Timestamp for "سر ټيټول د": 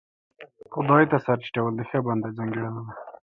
1.25-1.81